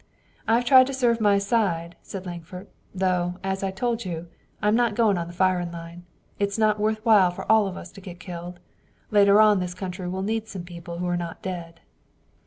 "I've 0.47 0.65
tried 0.65 0.87
to 0.87 0.95
serve 0.95 1.21
my 1.21 1.37
side," 1.37 1.95
said 2.01 2.25
Lankford, 2.25 2.65
"though, 2.91 3.35
as 3.43 3.61
I 3.61 3.69
told 3.69 4.03
you, 4.03 4.29
I'm 4.59 4.75
not 4.75 4.95
goin' 4.95 5.15
on 5.15 5.27
the 5.27 5.31
firin' 5.33 5.71
line. 5.71 6.05
It's 6.39 6.57
not 6.57 6.79
worth 6.79 7.05
while 7.05 7.29
for 7.29 7.45
all 7.51 7.67
of 7.67 7.77
us 7.77 7.91
to 7.91 8.01
get 8.01 8.19
killed. 8.19 8.59
Later 9.11 9.39
on 9.39 9.59
this 9.59 9.75
country 9.75 10.07
will 10.07 10.23
need 10.23 10.47
some 10.47 10.63
people 10.63 10.97
who 10.97 11.05
are 11.05 11.17
not 11.17 11.43
dead." 11.43 11.81